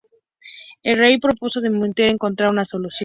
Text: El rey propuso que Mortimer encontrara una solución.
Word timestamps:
El 0.81 0.97
rey 0.97 1.19
propuso 1.19 1.61
que 1.61 1.69
Mortimer 1.69 2.13
encontrara 2.13 2.49
una 2.51 2.65
solución. 2.65 2.99